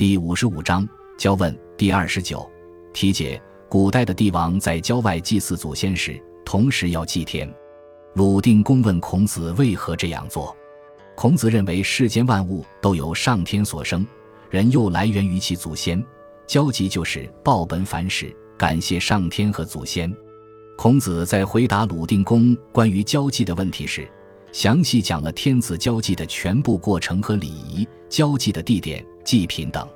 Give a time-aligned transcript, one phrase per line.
[0.00, 2.50] 第五十五章交问第二十九
[2.94, 7.46] 题解：古代的帝王在郊外祭祀祖先时，同时要祭天。
[8.14, 10.56] 鲁定公问孔子为何这样做。
[11.14, 14.06] 孔子认为世间万物都由上天所生，
[14.48, 16.02] 人又来源于其祖先，
[16.46, 20.10] 交祭就是报本反始，感谢上天和祖先。
[20.78, 24.10] 孔子在回答鲁定公关于交际的问题时，
[24.50, 29.88] 详细讲了天子交际的全部过程和礼仪、交际的地点、祭品等，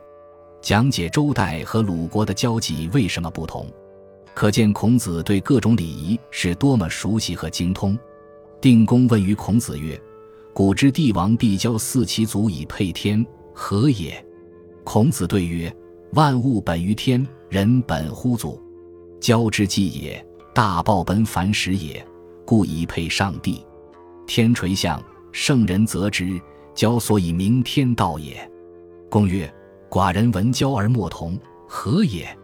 [0.60, 3.66] 讲解周代和鲁国的交际为什么不同，
[4.34, 7.98] 可见孔子对各种礼仪是多么熟悉和精通。
[8.60, 10.00] 定公问于孔子曰
[10.54, 14.24] ：“古之帝王必交四其祖以配天，何也？”
[14.84, 15.74] 孔子对曰
[16.12, 18.60] ：“万物本于天，人本乎祖，
[19.20, 22.06] 交之祭也。”大报本繁始也，
[22.46, 23.66] 故以配上帝。
[24.24, 25.02] 天垂象，
[25.32, 26.40] 圣人则之，
[26.76, 28.48] 交所以明天道也。
[29.14, 29.48] 公曰：
[29.88, 32.36] 寡人闻交而莫同，何也？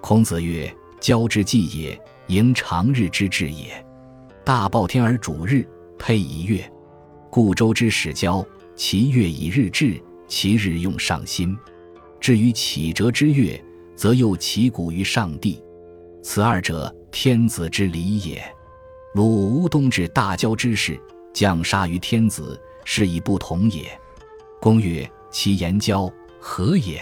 [0.00, 0.68] 孔子曰：
[0.98, 3.86] 交之祭也，迎长日之至也。
[4.44, 5.64] 大报天而主日，
[5.96, 6.68] 配以月，
[7.30, 11.56] 故周之始交，其月以日至，其日用上心。
[12.18, 13.64] 至于启折之月，
[13.94, 15.62] 则又其谷于上帝。
[16.20, 16.92] 此二者。
[17.12, 18.42] 天子之礼也。
[19.14, 21.00] 鲁无冬至大交之事，
[21.32, 23.88] 将杀于天子，是以不同也。
[24.60, 27.00] 公曰：其言交何也？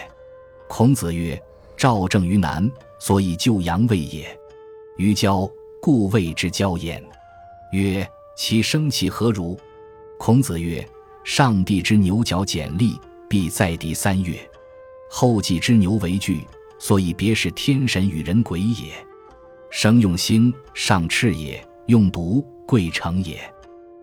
[0.68, 1.40] 孔子曰：
[1.76, 4.26] 赵正于南，所以救阳位也。
[4.96, 5.48] 于交，
[5.80, 7.02] 故谓之交焉。
[7.72, 9.58] 曰：其生气何如？
[10.18, 10.86] 孔子曰：
[11.22, 14.38] 上帝之牛角简利，必在地三月。
[15.08, 16.46] 后继之牛为具，
[16.78, 18.92] 所以别是天神与人鬼也。
[19.70, 23.38] 生用心，上赤也；用毒，贵成也。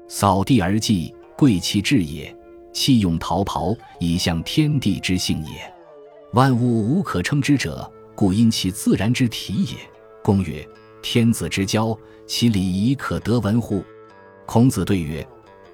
[0.08, 2.34] 扫地而祭，贵其志也。
[2.74, 5.74] 弃用桃袍，以象天地之性也。
[6.34, 9.78] 万物无可称之者，故因其自然之体也。
[10.24, 10.68] 公曰：
[11.02, 13.84] 天子之交，其礼仪可得闻乎？
[14.46, 15.26] 孔子对曰：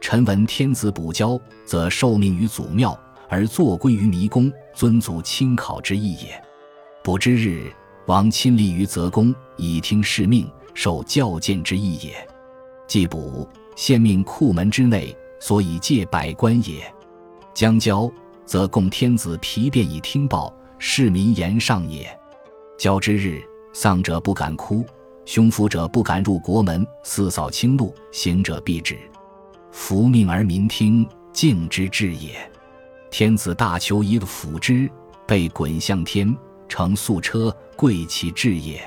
[0.02, 2.96] 臣闻天子补交，则受命于祖庙，
[3.30, 6.44] 而坐归于迷宫，尊祖亲考之意也。
[7.04, 7.72] 卜之日。
[8.06, 12.28] 王亲立于泽公，以听世命，受教谏之意也。
[12.88, 16.92] 既卜，献命库门之内，所以借百官也。
[17.60, 18.10] 将交，
[18.46, 22.10] 则供天子皮便以听报，市民言上也。
[22.78, 23.44] 交之日，
[23.74, 24.86] 丧者不敢哭，
[25.26, 28.98] 凶服者不敢入国门，四扫清路，行者必止。
[29.74, 32.50] 服命而民听，敬之至也。
[33.12, 34.90] 天子大求一个辅之，
[35.28, 36.34] 被滚向天。
[36.70, 38.82] 乘素车，贵其志也。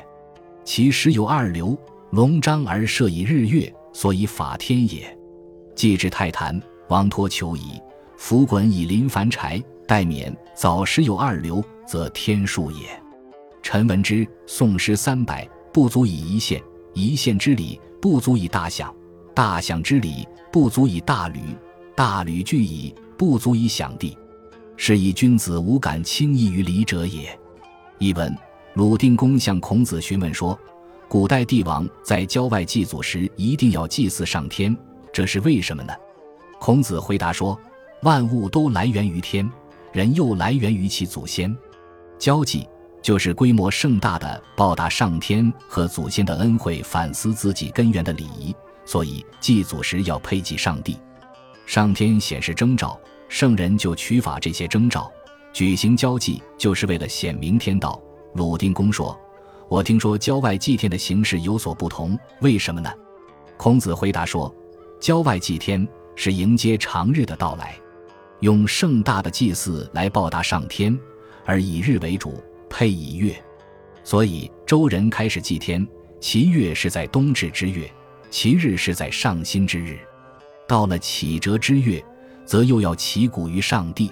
[0.65, 1.77] 其实有二流，
[2.12, 5.15] 龙章而设以日月，所以法天也。
[5.77, 6.59] 既至泰坛，
[6.89, 7.78] 王托求矣。
[8.22, 10.33] 浮滚以临凡柴，待免。
[10.55, 12.87] 早时有二流，则天数也。
[13.65, 16.60] 臣闻之，宋诗三百，不足以一县；
[16.94, 18.94] 一县之礼，不足以大享；
[19.34, 21.41] 大享之礼，不足以大吕；
[21.97, 24.16] 大吕具矣，不足以享地。
[24.77, 27.37] 是以君子无敢轻易于礼者也。
[27.99, 28.33] 译文：
[28.75, 30.56] 鲁定公向孔子询问说
[31.10, 34.75] ：“古代帝王在郊外祭祖时，一定要祭祀上天，
[35.12, 35.93] 这是为什么呢？”
[36.60, 37.59] 孔子回答说
[38.02, 39.48] ：“万物都来源于天，
[39.92, 41.56] 人又来源于其祖先。
[42.18, 42.68] 交际
[43.00, 48.54] 就是规模盛大的报答上天和祖先的恩惠，反思自己根源的礼仪。
[48.84, 50.98] 所以祭祖时要配祭上帝，
[51.64, 52.98] 上天显示征兆，
[53.28, 55.10] 圣人就取法这些征兆。”
[55.52, 58.00] 举行交际就是为了显明天道。
[58.34, 59.16] 鲁定公说
[59.68, 62.91] ：“我听说郊外祭天的形式有所不同，为什么呢？”
[63.56, 64.52] 孔子回答说
[64.98, 65.86] ：“郊外祭天
[66.16, 67.76] 是迎接长日的到来，
[68.42, 70.98] 用盛大的祭祀来报答上天，
[71.44, 73.41] 而以日为主，配以月。
[74.03, 75.86] 所以周人开始祭天，
[76.19, 77.88] 其月是在冬至之月，
[78.30, 79.97] 其日是在上新之日。
[80.66, 82.04] 到了启折之月，
[82.44, 84.10] 则又要祈谷于上帝。”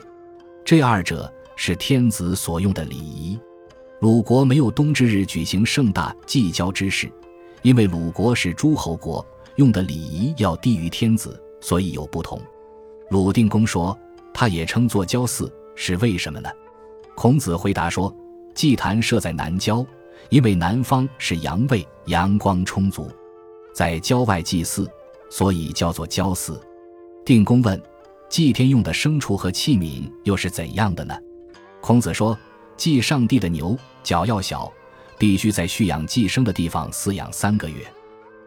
[0.65, 3.37] 这二者是天子所用的礼仪。
[3.99, 7.11] 鲁国没有冬至日举行盛大祭交之事，
[7.63, 12.41] 因为鲁国是诸侯国，用的礼仪要低于天子，所以有不同。
[13.09, 13.99] 鲁定公说，
[14.41, 16.49] 他也称作交祀，是为什么呢？
[17.15, 18.11] 孔子回答说，
[18.55, 19.85] 祭坛设在南郊，
[20.31, 23.07] 因为南方是阳位，阳光充足，
[23.75, 24.91] 在郊外祭祀，
[25.29, 26.59] 所以叫做交祀。
[27.23, 27.79] 定公问。
[28.31, 31.15] 祭天用的牲畜和器皿又是怎样的呢？
[31.83, 32.35] 孔子说：
[32.79, 34.73] 祭上帝的牛脚要小，
[35.19, 37.87] 必须在蓄养祭牲的地方饲养三个月。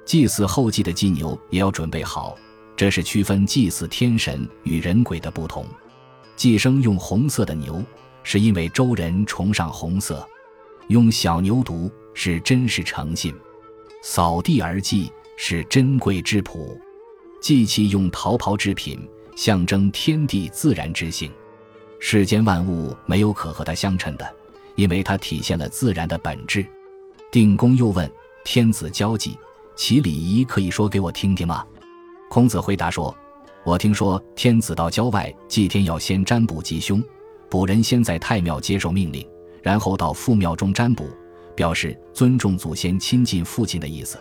[0.06, 2.36] 祭祀后祭的祭牛也要准备好，
[2.84, 5.66] 这是区分祭祀天神与人鬼的不同。
[6.36, 7.82] 祭牲用红色的牛，
[8.24, 10.28] 是因为周人崇尚红色。
[10.90, 13.34] 用小牛犊是真实诚信，
[14.02, 16.78] 扫地而祭是珍贵之朴，
[17.42, 19.00] 祭器用桃袍制品，
[19.34, 21.32] 象征天地自然之性。
[22.00, 24.36] 世间万物没有可和它相称的，
[24.76, 26.66] 因为它体现了自然的本质。
[27.32, 28.12] 定公又问
[28.44, 29.38] ：“天子交际，
[29.74, 31.66] 其礼仪可以说给我听听吗？”
[32.34, 33.16] 孔子回答说
[33.64, 37.00] ：“我听说天子到郊外祭天要先占卜吉凶，
[37.48, 39.24] 卜人先在太庙接受命令。”
[39.62, 41.08] 然后到父庙中占卜，
[41.56, 44.18] 表示尊重祖先、亲近父亲的意思。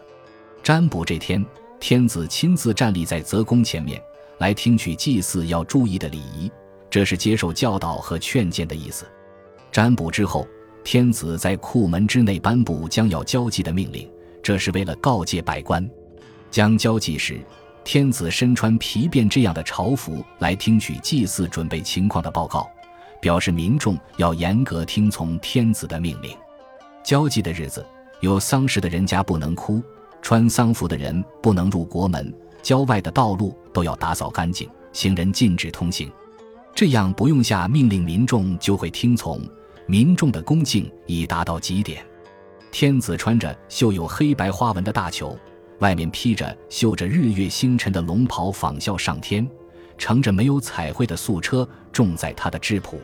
[0.63, 1.43] 占卜这天，
[1.81, 3.99] 天子亲自站立在泽宫前面，
[4.37, 6.53] 来听取祭祀要注意的礼仪，
[6.91, 9.07] 这是接受教导和劝谏的意思。
[9.73, 10.47] 占卜之后，
[10.85, 14.07] 天子在库门之内颁布将要交祭的命令，
[14.43, 15.91] 这是为了告诫百官。
[16.51, 17.41] 将交祭时，
[17.85, 22.69] 天子身穿皮鞭这样的朝服来听取祭祀准备情况的报告。
[23.21, 26.37] 表示民众要严格听从天子的命令。
[27.05, 27.87] 交际的日子，
[28.21, 29.81] 有丧事的人家不能哭，
[30.21, 36.11] 穿丧服的人不能入国门，郊外的道路都要打扫干净，行人禁止通行。
[36.75, 39.41] 这样不用下命令，民众就会听从。
[39.87, 42.05] 民众的恭敬已达到极点。
[42.73, 45.39] 天子穿着绣有黑白花纹的大裘，
[45.83, 49.47] 外面披着绣着日月星辰的龙袍，仿效上天。
[49.99, 53.01] 乘着没有彩绘的素车，种在他的质朴，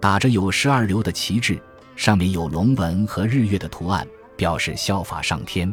[0.00, 1.60] 打着有十二流的旗帜，
[1.96, 4.06] 上面有龙纹和日月的图案，
[4.36, 5.72] 表示效法上天。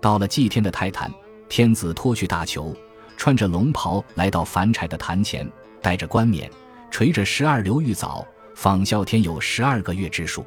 [0.00, 1.12] 到了祭天的泰坛，
[1.48, 2.76] 天子脱去大裘，
[3.16, 5.48] 穿着龙袍来到凡柴的坛前，
[5.80, 6.50] 戴着冠冕，
[6.90, 10.44] 垂着十二流玉藻，仿效天有十二个月之数。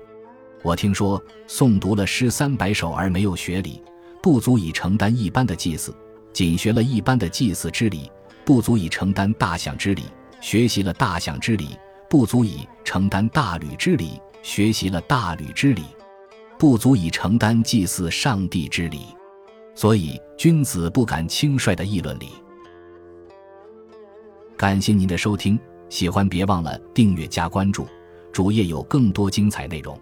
[0.61, 3.81] 我听说，诵读了诗三百首而没有学礼，
[4.21, 5.91] 不足以承担一般的祭祀；
[6.31, 8.09] 仅学了一般的祭祀之礼。
[8.43, 10.03] 不足以承担大象之礼，
[10.41, 11.67] 学习了大象之礼；
[12.09, 15.83] 不足以承担大吕之礼，学习了大吕之礼；
[16.57, 19.05] 不足以承担祭祀上帝之礼。
[19.75, 22.29] 所以，君子不敢轻率的议论礼。
[24.57, 25.57] 感谢您的收听，
[25.87, 27.87] 喜欢别忘了订阅加关注，
[28.33, 29.97] 主页有更多精彩内容。